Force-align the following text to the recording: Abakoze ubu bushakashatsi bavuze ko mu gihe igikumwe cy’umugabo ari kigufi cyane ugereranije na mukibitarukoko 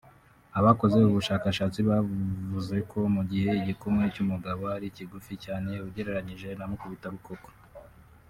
Abakoze 0.59 0.93
ubu 0.97 1.11
bushakashatsi 1.17 1.79
bavuze 1.89 2.75
ko 2.91 2.99
mu 3.15 3.21
gihe 3.31 3.49
igikumwe 3.59 4.03
cy’umugabo 4.13 4.63
ari 4.75 4.87
kigufi 4.95 5.33
cyane 5.45 5.69
ugereranije 5.87 6.49
na 6.57 6.65
mukibitarukoko 6.69 7.47